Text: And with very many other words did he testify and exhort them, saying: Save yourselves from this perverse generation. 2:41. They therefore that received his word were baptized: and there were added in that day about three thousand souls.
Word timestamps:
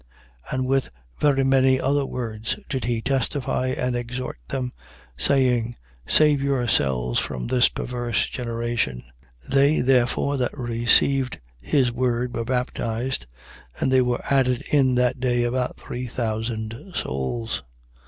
And 0.49 0.65
with 0.65 0.89
very 1.19 1.43
many 1.43 1.79
other 1.79 2.07
words 2.07 2.59
did 2.69 2.85
he 2.85 3.03
testify 3.03 3.67
and 3.67 3.95
exhort 3.95 4.39
them, 4.47 4.71
saying: 5.15 5.75
Save 6.07 6.41
yourselves 6.41 7.19
from 7.19 7.45
this 7.45 7.69
perverse 7.69 8.27
generation. 8.27 9.03
2:41. 9.51 9.53
They 9.53 9.81
therefore 9.81 10.37
that 10.37 10.57
received 10.57 11.39
his 11.59 11.91
word 11.91 12.33
were 12.35 12.43
baptized: 12.45 13.27
and 13.79 13.91
there 13.91 14.03
were 14.03 14.25
added 14.27 14.63
in 14.71 14.95
that 14.95 15.19
day 15.19 15.43
about 15.43 15.77
three 15.77 16.07
thousand 16.07 16.73
souls. 16.95 17.61